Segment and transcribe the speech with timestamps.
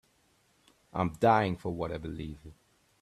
[0.93, 2.39] I'm dying for what I believe.